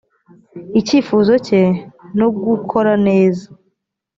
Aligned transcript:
icyifuzo 0.79 1.33
cye 1.47 1.61
nugukoraneza. 2.17 3.45